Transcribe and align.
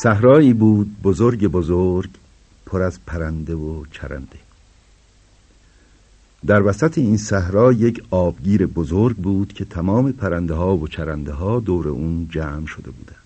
صحرایی 0.00 0.52
بود 0.52 1.02
بزرگ 1.02 1.46
بزرگ 1.46 2.10
پر 2.66 2.82
از 2.82 2.98
پرنده 3.06 3.54
و 3.54 3.84
چرنده. 3.90 4.38
در 6.46 6.62
وسط 6.62 6.98
این 6.98 7.16
صحرا 7.16 7.72
یک 7.72 8.02
آبگیر 8.10 8.66
بزرگ 8.66 9.16
بود 9.16 9.52
که 9.52 9.64
تمام 9.64 10.12
پرنده 10.12 10.54
ها 10.54 10.76
و 10.76 10.88
چرنده 10.88 11.32
ها 11.32 11.60
دور 11.60 11.88
اون 11.88 12.28
جمع 12.30 12.66
شده 12.66 12.90
بودند. 12.90 13.16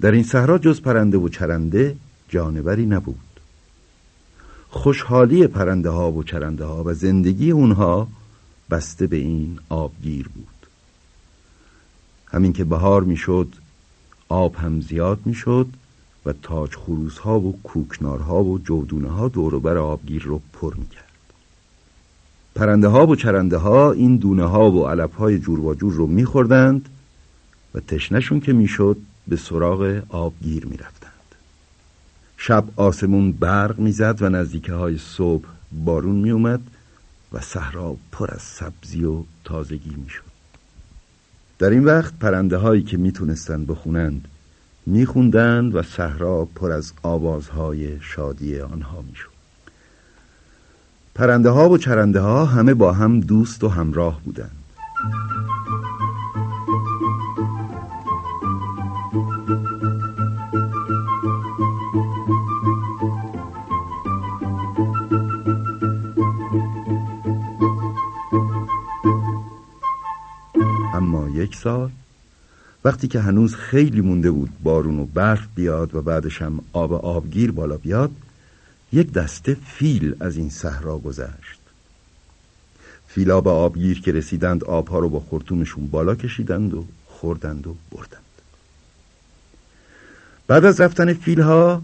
در 0.00 0.10
این 0.10 0.22
صحرا 0.22 0.58
جز 0.58 0.80
پرنده 0.80 1.18
و 1.18 1.28
چرنده 1.28 1.96
جانوری 2.28 2.86
نبود. 2.86 3.40
خوشحالی 4.68 5.46
پرنده 5.46 5.90
ها 5.90 6.12
و 6.12 6.22
چرنده 6.22 6.64
ها 6.64 6.84
و 6.84 6.94
زندگی 6.94 7.50
اونها 7.50 8.08
بسته 8.70 9.06
به 9.06 9.16
این 9.16 9.58
آبگیر 9.68 10.28
بود. 10.28 10.66
همین 12.26 12.52
که 12.52 12.64
بهار 12.64 13.02
می‌شد 13.04 13.54
آب 14.30 14.56
هم 14.56 14.80
زیاد 14.80 15.18
می‌شد 15.24 15.66
و 16.26 16.32
تاج 16.32 16.74
خروس 16.74 17.18
ها 17.18 17.40
و 17.40 17.58
کوکنارها 17.62 18.44
و 18.44 18.58
جودونه 18.58 19.08
ها 19.08 19.28
دوروبر 19.28 19.76
آبگیر 19.76 20.22
رو 20.22 20.40
پر 20.52 20.74
می‌کرد. 20.74 21.04
پرنده 22.54 22.88
ها 22.88 23.06
و 23.06 23.16
چرنده 23.16 23.56
ها 23.56 23.92
این 23.92 24.16
دونه 24.16 24.44
ها 24.44 24.70
و 24.70 24.88
علف 24.88 25.14
های 25.14 25.38
جور 25.38 25.60
و 25.60 25.74
جور 25.74 25.92
رو 25.92 26.06
میخوردند 26.06 26.88
و 27.74 27.80
تشنشون 27.80 28.40
که 28.40 28.52
می‌شد 28.52 28.96
به 29.28 29.36
سراغ 29.36 30.02
آبگیر 30.08 30.66
می‌رفتند. 30.66 31.10
شب 32.36 32.64
آسمون 32.76 33.32
برق 33.32 33.78
می‌زد 33.78 34.22
و 34.22 34.28
نزدیکه 34.28 34.74
های 34.74 34.98
صبح 34.98 35.44
بارون 35.84 36.16
میومد 36.16 36.60
و 37.32 37.40
صحرا 37.40 37.96
پر 38.12 38.30
از 38.34 38.42
سبزی 38.42 39.04
و 39.04 39.22
تازگی 39.44 39.94
می‌شد. 39.96 40.29
در 41.60 41.70
این 41.70 41.84
وقت 41.84 42.14
پرنده 42.20 42.56
هایی 42.56 42.82
که 42.82 42.96
می‌تونستند 42.96 43.66
بخونند 43.66 44.28
میخوندند 44.86 45.74
و 45.74 45.82
صحرا 45.82 46.48
پر 46.54 46.72
از 46.72 46.92
آوازهای 47.02 48.00
شادی 48.00 48.60
آنها 48.60 49.02
می‌شد. 49.10 49.30
پرنده 51.14 51.50
ها 51.50 51.68
و 51.68 51.78
چرنده 51.78 52.20
ها 52.20 52.44
همه 52.44 52.74
با 52.74 52.92
هم 52.92 53.20
دوست 53.20 53.64
و 53.64 53.68
همراه 53.68 54.20
بودند. 54.24 54.56
سال 71.62 71.90
وقتی 72.84 73.08
که 73.08 73.20
هنوز 73.20 73.54
خیلی 73.54 74.00
مونده 74.00 74.30
بود 74.30 74.50
بارون 74.62 74.98
و 74.98 75.04
برف 75.04 75.46
بیاد 75.54 75.94
و 75.94 76.02
بعدش 76.02 76.42
هم 76.42 76.60
آب 76.72 76.92
آبگیر 76.92 77.52
بالا 77.52 77.76
بیاد 77.76 78.10
یک 78.92 79.12
دسته 79.12 79.56
فیل 79.66 80.14
از 80.20 80.36
این 80.36 80.50
صحرا 80.50 80.98
گذشت. 80.98 81.60
فیلا 83.08 83.40
به 83.40 83.50
آبگیر 83.50 84.00
که 84.00 84.12
رسیدند 84.12 84.64
آبها 84.64 84.98
رو 84.98 85.08
با 85.08 85.20
خورتومشون 85.20 85.86
بالا 85.86 86.14
کشیدند 86.14 86.74
و 86.74 86.84
خوردند 87.06 87.66
و 87.66 87.74
بردند. 87.90 88.20
بعد 90.46 90.64
از 90.64 90.80
رفتن 90.80 91.12
فیلها 91.12 91.82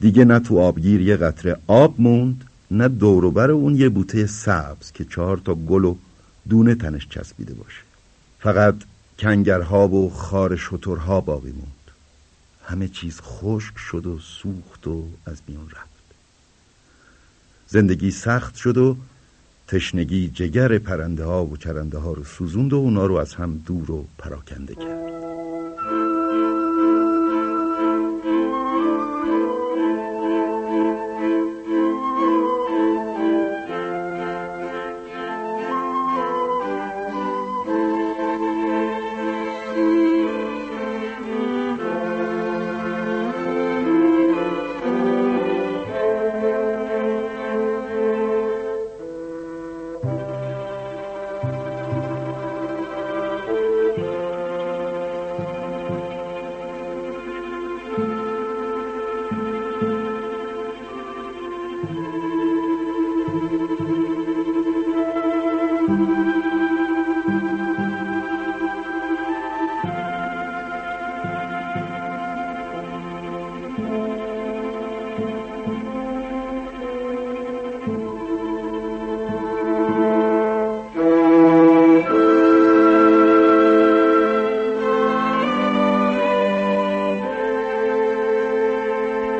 دیگه 0.00 0.24
نه 0.24 0.38
تو 0.38 0.58
آبگیر 0.58 1.00
یه 1.00 1.16
قطره 1.16 1.56
آب 1.66 2.00
موند 2.00 2.44
نه 2.70 2.88
دوروبر 2.88 3.50
اون 3.50 3.76
یه 3.76 3.88
بوته 3.88 4.26
سبز 4.26 4.92
که 4.92 5.04
چهار 5.04 5.36
تا 5.36 5.54
گل 5.54 5.84
و 5.84 5.96
دونه 6.48 6.74
تنش 6.74 7.08
چسبیده 7.08 7.54
باشه. 7.54 7.80
فقط 8.40 8.74
کنگرها 9.18 9.88
و 9.88 10.10
خار 10.10 10.56
شترها 10.56 11.20
باقی 11.20 11.50
موند. 11.50 11.90
همه 12.64 12.88
چیز 12.88 13.20
خشک 13.20 13.78
شد 13.78 14.06
و 14.06 14.18
سوخت 14.18 14.86
و 14.86 15.04
از 15.26 15.42
میان 15.48 15.70
رفت. 15.70 16.02
زندگی 17.68 18.10
سخت 18.10 18.56
شد 18.56 18.78
و 18.78 18.96
تشنگی 19.68 20.28
جگر 20.28 20.78
پرنده 20.78 21.24
ها 21.24 21.46
و 21.46 21.56
چرنده 21.56 21.98
ها 21.98 22.12
رو 22.12 22.24
سوزوند 22.24 22.72
و 22.72 22.76
اونا 22.76 23.06
رو 23.06 23.14
از 23.14 23.34
هم 23.34 23.62
دور 23.66 23.90
و 23.90 24.04
پراکنده 24.18 24.74
کرد. 24.74 25.41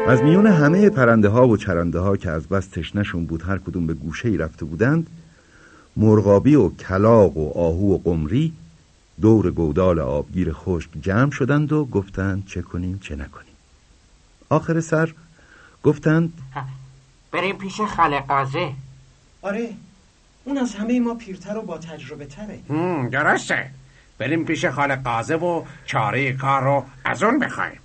از 0.09 0.23
میون 0.23 0.47
همه 0.47 0.91
پرنده 0.91 1.29
ها 1.29 1.49
و 1.49 1.57
چرنده 1.57 1.99
ها 1.99 2.17
که 2.17 2.31
از 2.31 2.49
بس 2.49 2.67
تشنشون 2.67 3.27
بود 3.27 3.43
هر 3.43 3.59
کدوم 3.59 3.87
به 3.87 3.95
گوشه 3.95 4.29
ای 4.29 4.37
رفته 4.37 4.65
بودند 4.65 5.07
مرغابی 5.97 6.55
و 6.55 6.69
کلاق 6.69 7.37
و 7.37 7.59
آهو 7.59 7.95
و 7.95 7.99
قمری 7.99 8.53
دور 9.21 9.51
گودال 9.51 9.99
آبگیر 9.99 10.53
خشک 10.53 10.91
جمع 11.01 11.31
شدند 11.31 11.73
و 11.73 11.85
گفتند 11.85 12.47
چه 12.47 12.63
کنیم 12.63 12.99
چه 12.99 13.17
نکنیم. 13.17 13.55
آخر 14.49 14.81
سر 14.81 15.13
گفتند 15.83 16.33
بریم 17.33 17.57
پیش 17.57 17.81
خالقازه 17.81 18.73
آره 19.43 19.69
اون 20.45 20.59
از 20.59 20.75
همه 20.75 21.01
ما 21.01 21.15
پیرتر 21.15 21.57
و 21.57 21.63
با 21.63 21.79
تجربه 21.79 22.27
تره. 22.27 22.59
درسته. 23.11 23.71
بریم 24.19 24.45
پیش 24.45 24.65
خالقازه 24.65 25.35
و 25.35 25.63
چاره 25.87 26.33
کار 26.33 26.63
رو 26.63 26.85
از 27.05 27.23
اون 27.23 27.39
بخوایم. 27.39 27.82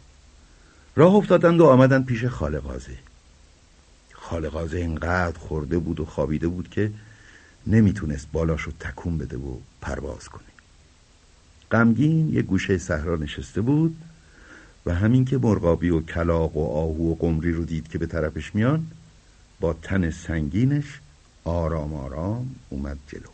راه 0.97 1.15
افتادند 1.15 1.61
و 1.61 1.65
آمدند 1.65 2.05
پیش 2.05 2.25
خالقازه. 2.25 2.97
خالقازه 4.13 4.77
اینقدر 4.77 5.39
خورده 5.39 5.77
بود 5.77 5.99
و 5.99 6.05
خوابیده 6.05 6.47
بود 6.47 6.69
که 6.69 6.91
نمی‌تونست 7.67 8.27
بالاشو 8.31 8.71
رو 8.71 8.77
تکون 8.79 9.17
بده 9.17 9.37
و 9.37 9.57
پرواز 9.81 10.29
کنه. 10.29 10.43
غمگین 11.71 12.33
یه 12.33 12.41
گوشه 12.41 12.77
صحرا 12.77 13.15
نشسته 13.15 13.61
بود 13.61 13.95
و 14.85 14.95
همین 14.95 15.25
که 15.25 15.37
مرغابی 15.37 15.89
و 15.89 16.01
کلاق 16.01 16.57
و 16.57 16.65
آهو 16.65 17.11
و 17.11 17.15
قمری 17.15 17.51
رو 17.51 17.65
دید 17.65 17.87
که 17.87 17.97
به 17.97 18.05
طرفش 18.05 18.55
میان 18.55 18.87
با 19.59 19.73
تن 19.73 20.09
سنگینش 20.09 20.99
آرام 21.43 21.93
آرام 21.93 22.55
اومد 22.69 22.97
جلو. 23.07 23.29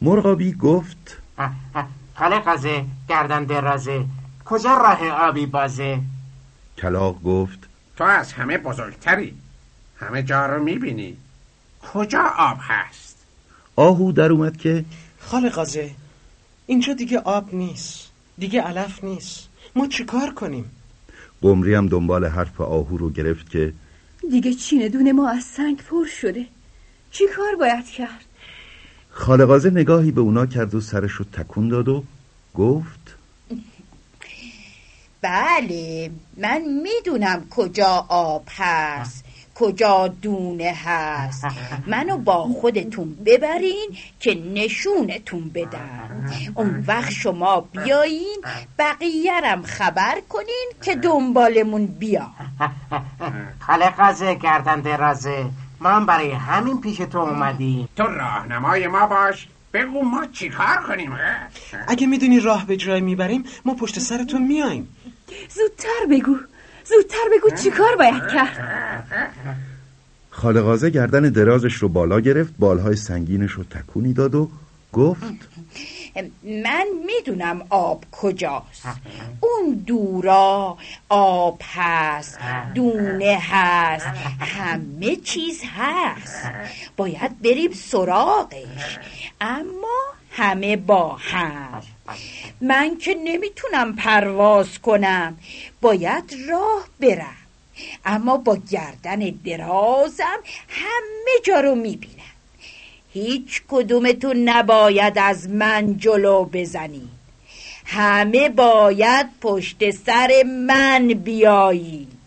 مرغابی 0.00 0.52
گفت 0.52 1.16
خاله 2.14 2.38
قازه 2.38 2.84
گردن 3.08 3.44
درازه 3.44 4.04
کجا 4.44 4.74
راه 4.74 5.08
آبی 5.08 5.46
بازه؟ 5.46 6.00
کلاق 6.78 7.22
گفت 7.22 7.58
تو 7.96 8.04
از 8.04 8.32
همه 8.32 8.58
بزرگتری 8.58 9.34
همه 9.96 10.22
جا 10.22 10.46
رو 10.46 10.62
می‌بینی. 10.62 11.16
کجا 11.92 12.24
آب 12.38 12.58
هست؟ 12.60 13.16
آهو 13.76 14.12
در 14.12 14.32
اومد 14.32 14.56
که 14.56 14.84
خاله 15.18 15.48
قازه 15.48 15.90
اینجا 16.66 16.92
دیگه 16.92 17.18
آب 17.18 17.54
نیست 17.54 18.10
دیگه 18.38 18.62
علف 18.62 19.04
نیست. 19.04 19.48
ما 19.76 19.86
چیکار 19.86 20.34
کنیم؟ 20.34 20.70
قمری 21.42 21.74
هم 21.74 21.88
دنبال 21.88 22.24
حرف 22.24 22.60
آهو 22.60 22.96
رو 22.96 23.10
گرفت 23.10 23.50
که 23.50 23.72
دیگه 24.30 24.54
چین 24.54 24.88
دونه 24.88 25.12
ما 25.12 25.30
از 25.30 25.44
سنگ 25.44 25.76
پر 25.76 26.06
شده. 26.06 26.46
چی 27.10 27.24
کار 27.36 27.56
باید 27.56 27.86
کرد؟ 27.86 28.27
خالقازه 29.18 29.70
نگاهی 29.70 30.10
به 30.10 30.20
اونا 30.20 30.46
کرد 30.46 30.74
و 30.74 30.80
سرش 30.80 31.12
رو 31.12 31.24
تکون 31.24 31.68
داد 31.68 31.88
و 31.88 32.04
گفت 32.54 33.16
بله 35.22 36.10
من 36.36 36.62
می‌دونم 36.82 37.46
کجا 37.50 38.06
آب 38.08 38.44
هست 38.50 39.24
کجا 39.54 40.08
دونه 40.08 40.72
هست. 40.84 41.44
منو 41.86 42.16
با 42.16 42.42
خودتون 42.44 43.14
ببرین 43.26 43.88
که 44.20 44.34
نشونتون 44.54 45.50
بدم. 45.54 46.30
اون 46.54 46.84
وقت 46.86 47.10
شما 47.10 47.60
بیایین 47.60 48.42
بقیهرم 48.78 49.62
خبر 49.62 50.20
کنین 50.28 50.70
که 50.82 50.96
دنبالمون 50.96 51.86
بیا 51.86 52.30
خاله 53.60 53.90
قازه 53.90 54.34
گردن 54.34 54.80
درازه 54.80 55.46
ما 55.80 55.90
هم 55.90 56.06
برای 56.06 56.30
همین 56.30 56.80
پیش 56.80 56.96
تو 56.96 57.18
اومدیم. 57.18 57.88
تو 57.96 58.02
راهنمای 58.02 58.86
ما 58.86 59.06
باش. 59.06 59.48
بگو 59.72 60.02
ما 60.02 60.26
چیکار 60.32 60.76
کنیم؟ 60.88 61.12
اه؟ 61.12 61.18
اگه 61.88 62.06
می‌دونی 62.06 62.40
راه 62.40 62.66
به 62.66 62.76
جای 62.76 63.00
می‌بریم 63.00 63.44
ما 63.64 63.74
پشت 63.74 63.98
سرتون 63.98 64.42
میایم 64.42 64.88
زودتر 65.48 66.06
بگو. 66.10 66.36
زودتر 66.84 67.24
بگو 67.32 67.56
چی 67.56 67.70
کار 67.70 67.96
باید 67.96 68.28
کرد. 68.28 69.04
خالقازه 70.30 70.90
گردن 70.90 71.20
درازش 71.20 71.74
رو 71.74 71.88
بالا 71.88 72.20
گرفت 72.20 72.54
بالهای 72.58 72.96
سنگینش 72.96 73.52
رو 73.52 73.64
تکونی 73.64 74.12
داد 74.12 74.34
و 74.34 74.50
گفت 74.92 75.22
من 76.42 76.86
می‌دونم 77.06 77.66
آب 77.70 78.04
کجاست. 78.12 78.86
اون 79.40 79.72
دورا 79.86 80.78
آب 81.08 81.60
هست 81.74 82.38
دونه 82.74 83.38
هست 83.42 84.06
همه 84.40 85.16
چیز 85.16 85.62
هست. 85.76 86.50
باید 86.96 87.42
بریم 87.42 87.72
سراغش. 87.72 88.98
اما 89.40 89.98
همه 90.30 90.76
با 90.76 91.16
هم. 91.20 91.82
من 92.60 92.96
که 92.96 93.14
نمی‌تونم 93.24 93.96
پرواز 93.96 94.78
کنم. 94.78 95.38
باید 95.80 96.34
راه 96.48 96.84
برم. 97.00 97.36
اما 98.04 98.36
با 98.36 98.58
گردن 98.70 99.18
درازم 99.18 100.38
همه 100.68 101.40
جا 101.44 101.60
رو 101.60 101.74
می‌بینم. 101.74 102.17
هیچ 103.12 103.62
کدومتون 103.68 104.36
نباید 104.48 105.18
از 105.18 105.48
من 105.48 105.96
جلو 105.96 106.44
بزنید. 106.44 107.18
همه 107.84 108.48
باید 108.48 109.26
پشت 109.40 109.90
سر 109.90 110.30
من 110.66 111.08
بیایید. 111.08 112.17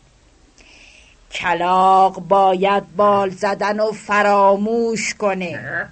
کلاق 1.34 2.20
باید 2.20 2.96
بال 2.96 3.30
زدن 3.30 3.80
و 3.80 3.92
فراموش 3.92 5.14
کنه. 5.14 5.88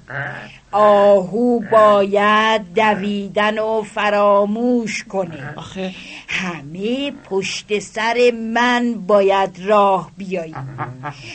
آهو 0.72 1.60
باید 1.60 2.74
دویدن 2.74 3.60
و 3.60 3.82
فراموش 3.82 5.04
کنه. 5.04 5.54
آخه. 5.56 5.94
همه 6.28 7.12
پشت 7.12 7.80
سر 7.80 8.32
من 8.54 8.94
باید 8.94 9.60
راه 9.66 10.12
بیایید 10.18 10.56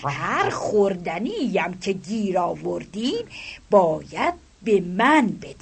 هر 0.04 0.50
خوردنیم 0.50 1.78
که 1.80 1.92
گیر 1.92 2.38
آوردین 2.38 3.22
باید 3.70 4.34
به 4.62 4.80
من 4.80 5.26
بدین 5.26 5.56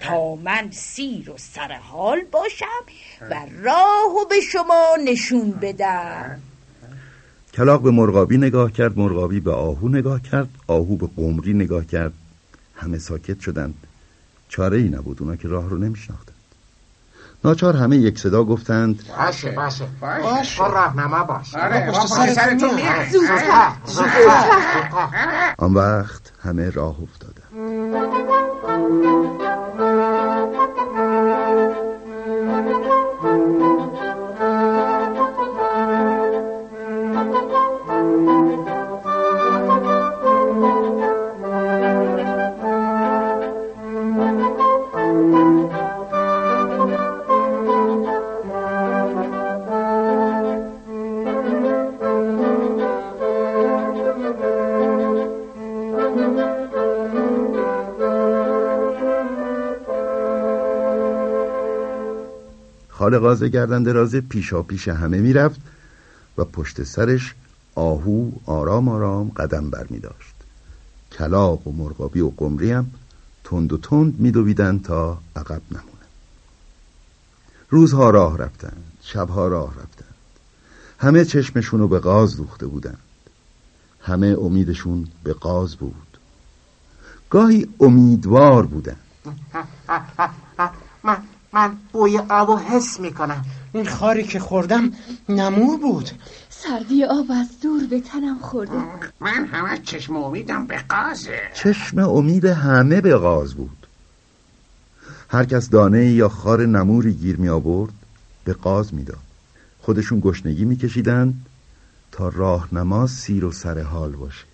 تا 0.00 0.34
من 0.34 0.70
سیر 0.70 1.30
و 1.30 1.38
سرحال 1.38 2.20
باشم 2.32 2.82
و 3.30 3.34
راهو 3.62 4.24
به 4.30 4.40
شما 4.40 4.96
نشون 5.04 5.50
بدم. 5.50 6.40
کلاق 7.56 7.82
به 7.82 7.90
مرغابی 7.90 8.38
نگاه 8.38 8.72
کرد 8.72 8.98
مرغابی 8.98 9.40
به 9.40 9.52
آهو 9.52 9.88
نگاه 9.88 10.22
کرد 10.22 10.48
آهو 10.66 10.96
به 10.96 11.08
قمری 11.16 11.54
نگاه 11.54 11.84
کرد. 11.84 12.12
همه 12.74 12.98
ساکت 12.98 13.40
شدند. 13.40 13.74
چاره 14.48 14.78
ای 14.78 14.88
نبود 14.88 15.22
اونا 15.22 15.36
که 15.36 15.48
راه 15.48 15.68
رو 15.68 15.78
نمیشناختند. 15.78 16.36
ناچار 17.44 17.76
همه 17.76 17.96
یک 17.96 18.18
صدا 18.18 18.44
گفتند. 18.44 19.02
باشه 19.18 19.50
باشه. 19.50 19.84
باشه. 20.00 20.68
راهنما 20.68 21.24
باش. 21.24 21.54
آره 21.54 21.92
آن 25.58 25.74
وقت 25.74 26.32
همه 26.42 26.70
راه 26.70 26.96
افتادند. 27.02 27.85
خالقازه 63.06 63.48
گردن 63.48 63.82
درازه 63.82 64.20
پیشا 64.20 64.62
پیش 64.62 64.88
همه 64.88 65.18
می‌رفت 65.18 65.60
و 66.38 66.44
پشت 66.44 66.82
سرش 66.82 67.34
آهو 67.74 68.30
آرام 68.46 68.88
آرام 68.88 69.28
قدم 69.28 69.70
بر 69.70 69.86
می 69.90 69.98
داشت. 69.98 70.34
کلاق 71.12 71.66
و 71.66 71.72
مرغابی 71.72 72.20
و 72.20 72.32
قمری 72.36 72.72
هم 72.72 72.90
تند 73.44 73.72
و 73.72 73.78
تند 73.78 74.20
میدویدند 74.20 74.82
تا 74.82 75.18
عقب 75.36 75.62
نمونند. 75.70 76.10
روزها 77.70 78.10
راه 78.10 78.38
رفتند 78.38 78.84
شبها 79.02 79.48
راه 79.48 79.70
رفتند. 79.70 80.14
همه 80.98 81.24
چشمشون 81.24 81.80
رو 81.80 81.88
به 81.88 81.98
قاز 81.98 82.36
دوخته 82.36 82.66
بودند. 82.66 82.98
همه 84.00 84.36
امیدشون 84.40 85.08
به 85.24 85.32
قاز 85.32 85.76
بود. 85.76 86.18
گاهی 87.30 87.68
امیدوار 87.80 88.66
بودند. 88.66 89.00
من 91.56 91.76
بوی 91.92 92.18
آب 92.18 92.48
و 92.48 92.56
حس 92.56 93.00
می‌کنم. 93.00 93.44
این 93.72 93.86
خاری 93.86 94.24
که 94.24 94.40
خوردم 94.40 94.92
نمور 95.28 95.78
بود. 95.78 96.10
سردی 96.50 97.04
آب 97.04 97.26
از 97.30 97.60
دور 97.62 97.86
به 97.90 98.00
تنم 98.00 98.38
خورده. 98.38 98.72
من 99.20 99.44
همه 99.44 99.78
چشم 99.78 100.16
امیدم 100.16 100.66
به 100.66 100.78
قازه. 100.88 101.40
چشم 101.54 101.98
امید 101.98 102.44
همه 102.44 103.00
به 103.00 103.16
غاز 103.16 103.54
بود. 103.54 103.86
هر 105.28 105.44
کس 105.44 105.70
دانه 105.70 106.06
یا 106.06 106.28
خار 106.28 106.66
نموری 106.66 107.12
گیر 107.12 107.36
می 107.36 107.48
آورد 107.48 107.92
به 108.44 108.52
قاز 108.52 108.94
می 108.94 109.04
داد 109.04 109.26
خودشون 109.80 110.20
گشنگی 110.20 110.64
می 110.64 110.76
کشیدن 110.76 111.34
تا 112.12 112.28
راهنما 112.28 113.06
سیر 113.06 113.44
و 113.44 113.52
سر 113.52 113.82
حال 113.82 114.12
باشه. 114.12 114.44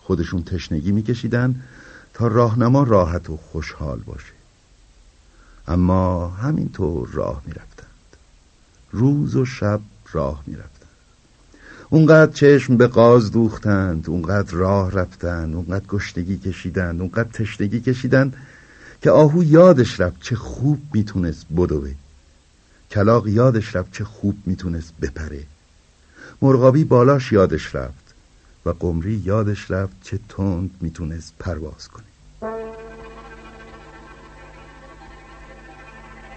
خودشون 0.00 0.42
تشنگی 0.42 0.92
می 0.92 1.02
کشیدن 1.02 1.62
تا 2.14 2.26
راهنما 2.26 2.82
راحت 2.82 3.30
و 3.30 3.36
خوشحال 3.36 3.98
باشه. 3.98 4.35
اما 5.68 6.28
همینطور 6.28 7.08
راه 7.12 7.42
می 7.46 7.52
رفتند 7.52 8.16
روز 8.92 9.36
و 9.36 9.44
شب 9.44 9.80
راه 10.12 10.42
می 10.46 10.56
رفتند 10.56 10.90
اونقدر 11.90 12.32
چشم 12.32 12.76
به 12.76 12.86
قاز 12.86 13.32
دوختند 13.32 14.10
اونقدر 14.10 14.54
راه 14.54 14.92
رفتند 14.92 15.54
اونقدر 15.54 15.86
گشنگی 15.86 16.38
کشیدند 16.38 17.00
اونقدر 17.00 17.28
تشنگی 17.28 17.80
کشیدند 17.80 18.36
که 19.02 19.10
آهو 19.10 19.44
یادش 19.44 20.00
رفت 20.00 20.22
چه 20.22 20.36
خوب 20.36 20.82
می‌تونست 20.94 21.46
بدوه. 21.56 21.94
کلاق 22.90 23.28
یادش 23.28 23.76
رفت 23.76 23.92
چه 23.92 24.04
خوب 24.04 24.38
می‌تونست 24.46 24.92
بپره. 25.02 25.42
مرغابی 26.42 26.84
بالاش 26.84 27.32
یادش 27.32 27.74
رفت 27.74 28.14
و 28.66 28.70
قمری 28.70 29.22
یادش 29.24 29.70
رفت 29.70 29.96
چه 30.02 30.18
تند 30.28 30.70
می‌تونست 30.80 31.32
پرواز 31.38 31.88
کنه. 31.88 32.15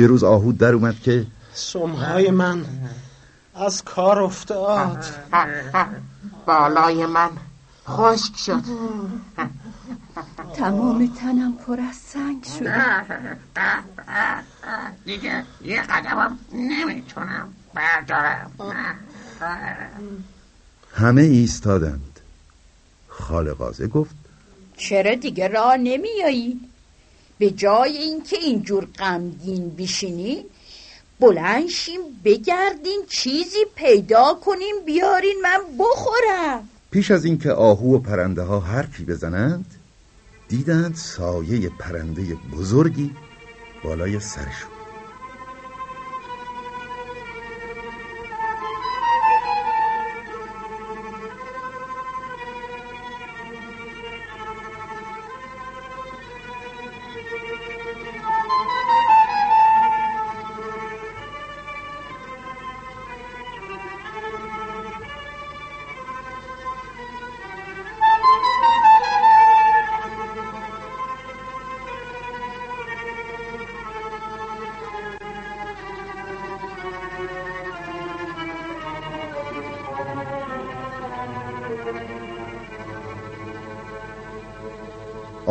یه 0.00 0.06
روز 0.06 0.24
آهو 0.24 0.52
در 0.52 0.74
اومد 0.74 1.00
که 1.00 1.26
سمهای 1.52 2.30
من 2.30 2.64
از 3.54 3.84
کار 3.84 4.22
افتاد. 4.22 5.04
بالای 6.46 7.06
من 7.06 7.30
خشک 7.88 8.36
شد. 8.36 8.62
تمام 10.54 11.06
تنم 11.20 11.52
پر 11.66 11.80
از 11.80 11.96
سنگ 11.96 12.44
شده 12.58 12.84
دیگه 15.04 15.44
یه 15.64 15.82
قدمم 15.82 16.38
نمی‌تونم 16.52 17.48
بردارم. 17.74 18.50
همه 20.94 21.22
ایستادند. 21.22 22.20
خالقازه 23.08 23.86
گفت 23.86 24.14
چرا 24.76 25.14
دیگه 25.14 25.48
راه 25.48 25.76
نمیایی؟ 25.76 26.60
به 27.40 27.50
جای 27.50 27.96
اینکه 27.96 28.36
اینجور 28.36 28.84
غمگین 28.98 29.70
بشینین 29.78 30.44
بلند 31.20 31.68
شیم 31.68 32.00
بگردین 32.24 33.02
چیزی 33.08 33.64
پیدا 33.76 34.34
کنیم 34.34 34.74
بیارین 34.86 35.36
من 35.42 35.58
بخورم. 35.78 36.68
پیش 36.90 37.10
از 37.10 37.24
اینکه 37.24 37.52
آهو 37.52 37.96
و 37.96 37.98
پرنده 37.98 38.42
ها 38.42 38.60
حرفی 38.60 39.04
بزنند 39.04 39.66
دیدند 40.48 40.94
سایه 40.94 41.68
پرنده 41.78 42.22
بزرگی 42.52 43.10
بالای 43.84 44.20
سرشون. 44.20 44.79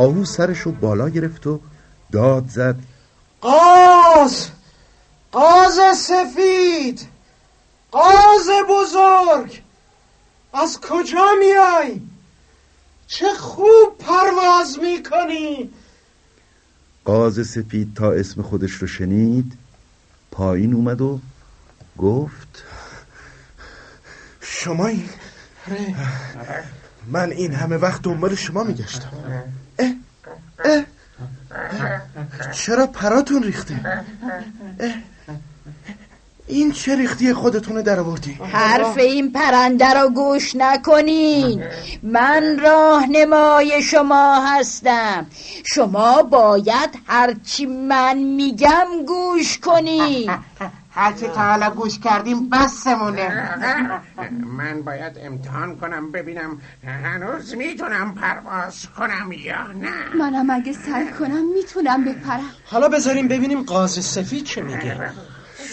آهو 0.10 0.26
سرش 0.26 0.60
رو 0.60 0.72
بالا 0.72 1.10
گرفت 1.10 1.48
و 1.48 1.60
داد 2.12 2.48
زد. 2.48 2.76
قاز! 3.42 4.50
قاز 5.32 5.98
سفید! 5.98 7.08
قاز 7.92 8.50
بزرگ! 8.70 9.62
از 10.54 10.80
کجا 10.82 11.26
میای؟ 11.40 12.02
چه 13.08 13.34
خوب 13.34 13.98
پرواز 14.00 14.80
می‌کنی! 14.80 15.70
قاز 17.06 17.48
سپید 17.48 17.96
تا 17.96 18.12
اسم 18.12 18.42
خودش 18.42 18.72
رو 18.72 18.88
شنید 18.88 19.54
پایین 20.32 20.74
اومد 20.74 21.02
و 21.02 21.20
گفت 21.98 22.64
شما 24.42 24.88
این 24.88 25.10
من 27.08 27.32
این 27.32 27.54
همه 27.54 27.78
وقت 27.78 28.02
دنبال 28.02 28.36
شما 28.36 28.64
میگشتم. 28.64 29.12
اه. 30.66 30.84
چرا 32.52 32.88
پراتون 32.88 33.44
ریخته؟ 33.44 34.06
اه. 34.80 34.94
این 36.48 36.72
چه 36.72 36.96
ریختی 36.96 37.34
خودتونه 37.34 37.82
در 37.82 38.00
آوردی؟ 38.00 38.32
حرف 38.32 38.98
این 38.98 39.32
پرنده 39.32 39.94
رو 39.94 40.10
گوش 40.10 40.56
نکنین. 40.56 41.64
من 42.04 42.60
راهنمای 42.60 43.82
شما 43.82 44.46
هستم. 44.48 45.26
شما 45.74 46.24
باید 46.24 46.90
هرچی 47.08 47.66
من 47.66 48.18
میگم 48.18 48.88
گوش 49.08 49.58
کنین. 49.58 50.32
هرچی 50.92 51.28
تا 51.28 51.50
حالا 51.50 51.70
گوش 51.70 52.00
کردیم 52.00 52.50
بسمونه. 52.50 53.50
من 54.46 54.82
باید 54.82 55.18
امتحان 55.18 55.76
کنم 55.76 56.12
ببینم 56.12 56.62
هنوز 56.84 57.56
می‌تونم 57.56 58.16
پرواز 58.16 58.88
کنم 58.98 59.32
یا 59.32 59.68
نه. 59.68 60.16
منم 60.20 60.50
اگه 60.50 60.74
سعی 60.74 61.12
کنم 61.12 61.54
می‌تونم 61.54 62.06
بپرم. 62.06 62.50
حالا 62.66 62.90
بذاریم 62.90 63.28
ببینیم 63.28 63.64
قاز 63.64 63.92
سفید 64.06 64.46
چه 64.46 64.62
میگه. 64.62 65.12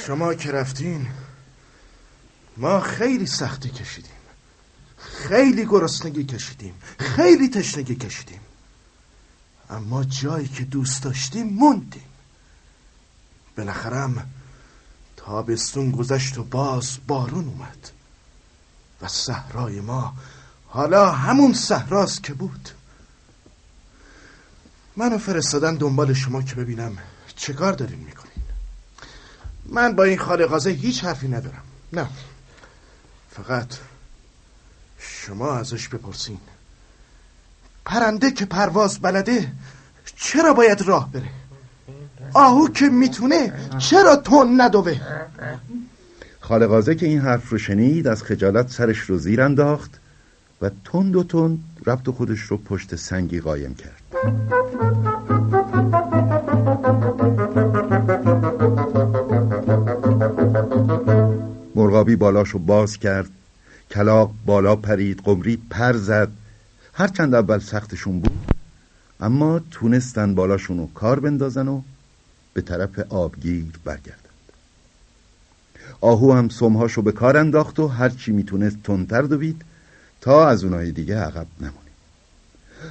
شما 0.06 0.35
که 0.35 0.52
رفتین 0.52 1.06
ما 2.56 2.80
خیلی 2.80 3.26
سختی 3.26 3.70
کشیدیم. 3.70 4.11
خیلی 4.99 5.66
گرسنگی 5.66 6.25
کشیدیم. 6.25 6.75
خیلی 6.99 7.49
تشنگی 7.49 7.94
کشیدیم. 7.94 8.40
اما 9.70 10.04
جایی 10.04 10.49
که 10.49 10.64
دوست 10.64 11.02
داشتیم 11.02 11.46
موندیم. 11.46 12.02
بالاخرم 13.56 14.26
تابستون 15.26 15.90
گذشت 15.90 16.38
و 16.38 16.45
باز 16.45 16.99
بارون 17.06 17.49
اومد. 17.49 17.90
و 19.02 19.09
صحرای 19.09 19.80
ما 19.80 20.14
حالا 20.68 21.11
همون 21.11 21.54
صحراست 21.54 22.23
که 22.23 22.35
بود. 22.35 22.68
منو 24.97 25.18
فرستادن 25.18 25.75
دنبال 25.75 26.12
شما 26.12 26.42
که 26.42 26.54
ببینم 26.54 26.99
چه 27.37 27.52
کار 27.52 27.73
دارین 27.73 27.99
می‌کنین. 27.99 28.45
من 29.66 29.97
با 29.97 30.04
این 30.04 30.18
خالقازه 30.18 30.71
هیچ 30.71 31.04
حرفی 31.04 31.28
ندارم. 31.28 31.62
نه. 31.92 32.09
فقط 33.30 33.75
شما 34.99 35.56
ازش 35.56 35.88
بپرسین. 35.88 36.40
پرنده 37.85 38.30
که 38.30 38.45
پرواز 38.45 38.99
بلده 38.99 39.52
چرا 40.16 40.54
باید 40.54 40.83
راه 40.83 41.12
بره؟ 41.12 41.30
آهو 42.35 42.68
که 42.68 42.88
می‌تونه 42.88 43.52
چرا 43.78 44.16
تون 44.16 44.61
ندوه؟ 44.61 44.97
خالقازه 46.40 46.95
که 46.95 47.06
این 47.06 47.21
حرف 47.21 47.50
رو 47.50 47.59
شنید 47.59 48.09
از 48.09 48.23
خجالت 48.23 48.71
سرش 48.71 48.99
رو 48.99 49.18
زیر 49.18 49.42
انداخت 49.42 50.00
و 50.62 50.71
تند 50.85 51.16
و 51.16 51.25
تند 51.25 51.59
ربط 51.87 52.11
خودش 52.11 52.40
رو 52.40 52.56
پشت 52.56 52.97
سنگی 52.97 53.40
قایم 53.40 53.75
کرد. 53.75 54.02
مرغابی 61.75 62.16
بالاشو 62.16 62.59
باز 62.59 62.97
کرد 62.97 63.30
کلاق 63.90 64.30
بالا 64.47 64.76
پرید 64.76 65.21
قمری 65.25 65.59
پر 65.71 65.92
زد. 65.92 66.28
هرچند 66.95 67.35
اول 67.35 67.59
سختشون 67.59 68.21
بود 68.21 68.38
اما 69.21 69.61
تونستن 69.71 70.35
بالاشون 70.35 70.78
رو 70.78 70.88
کار 70.95 71.21
بندازن 71.21 71.68
و 71.68 71.80
به 72.56 72.62
طرف 72.62 72.98
آبگیر 72.98 73.64
برگردند 73.84 74.20
آهو 76.00 76.32
هم 76.32 76.48
سمهاشو 76.48 77.02
به 77.02 77.12
کار 77.12 77.36
انداخت 77.36 77.78
و 77.78 77.86
هرچی 77.86 78.32
می‌تونست 78.32 78.76
تندتر 78.84 79.22
دوید 79.22 79.62
تا 80.20 80.48
از 80.48 80.64
اونای 80.64 80.92
دیگه 80.92 81.18
عقب 81.18 81.46
نمونه. 81.60 81.92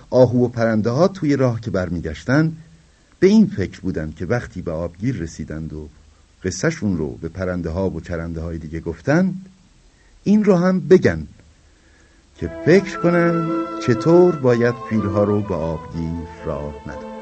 آهو 0.10 0.46
و 0.46 0.48
پرنده 0.48 0.90
ها 0.90 1.08
توی 1.08 1.36
راه 1.36 1.62
که 1.62 1.72
برمیگشتند 1.72 2.58
به 3.20 3.28
این 3.28 3.48
فکر 3.48 3.80
بودند 3.80 4.16
که 4.16 4.26
وقتی 4.26 4.62
به 4.62 4.72
آبگیر 4.72 5.16
رسیدند 5.16 5.74
و 5.74 5.90
قصهشون 6.44 6.98
رو 6.98 7.18
به 7.22 7.30
پرنده 7.30 7.70
ها 7.70 7.90
و 7.90 8.02
چرنده 8.02 8.42
های 8.42 8.58
دیگه 8.58 8.80
گفتند 8.80 9.46
این 10.24 10.44
رو 10.44 10.56
هم 10.56 10.80
بگن 10.80 11.28
که 12.38 12.52
فکر 12.66 13.00
کنن 13.00 13.50
چطور 13.88 14.36
باید 14.36 14.76
فیلها 14.90 15.24
رو 15.24 15.42
به 15.42 15.56
آبگیر 15.56 16.28
راه 16.46 16.76
نداد 16.88 17.15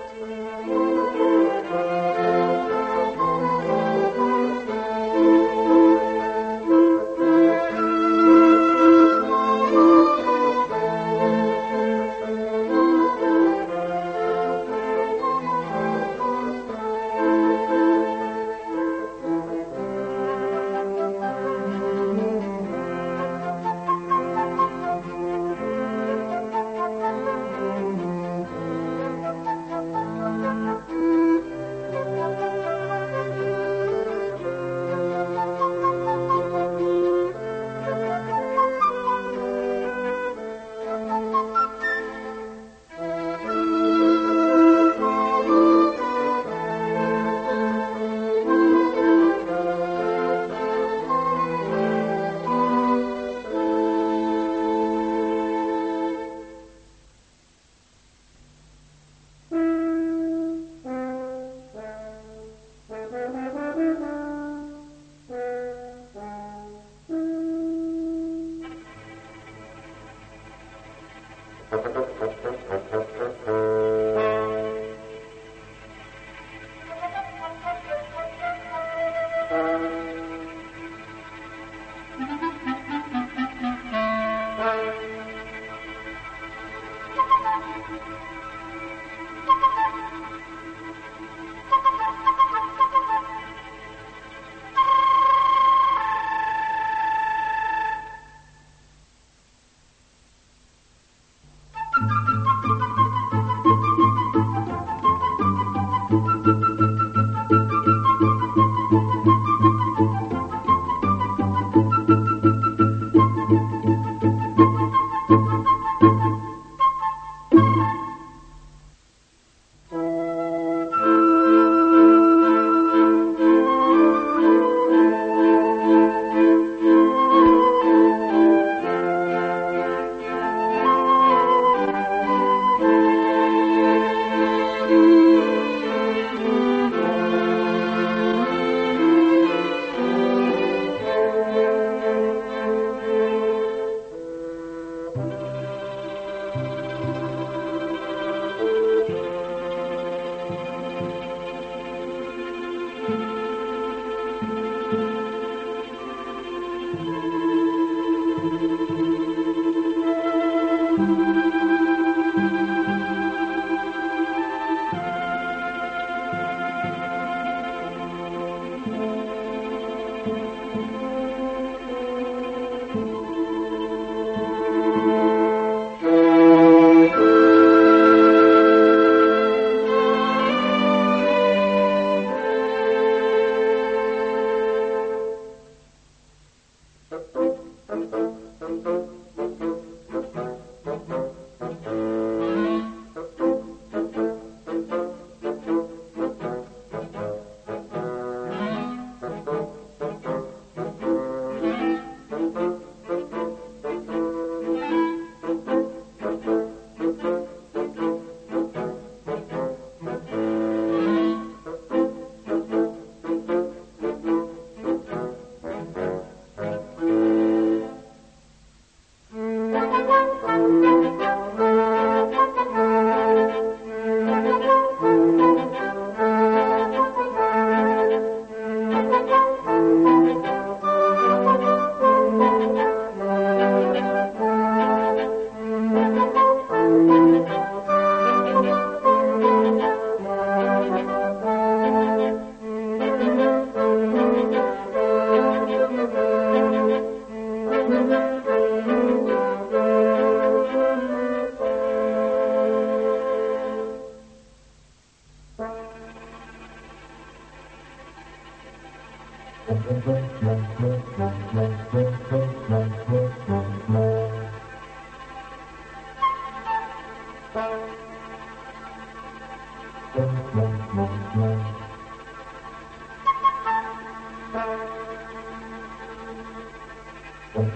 Thank 277.53 277.75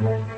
you. 0.00 0.29